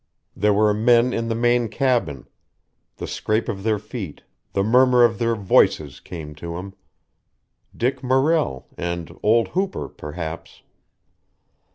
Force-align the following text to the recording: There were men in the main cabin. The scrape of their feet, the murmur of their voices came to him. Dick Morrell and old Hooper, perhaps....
There 0.35 0.51
were 0.51 0.73
men 0.73 1.13
in 1.13 1.27
the 1.27 1.35
main 1.35 1.69
cabin. 1.69 2.27
The 2.95 3.05
scrape 3.05 3.47
of 3.47 3.61
their 3.61 3.77
feet, 3.77 4.23
the 4.53 4.63
murmur 4.63 5.03
of 5.03 5.19
their 5.19 5.35
voices 5.35 5.99
came 5.99 6.33
to 6.41 6.57
him. 6.57 6.73
Dick 7.77 8.01
Morrell 8.01 8.67
and 8.79 9.15
old 9.21 9.49
Hooper, 9.49 9.87
perhaps.... 9.89 10.63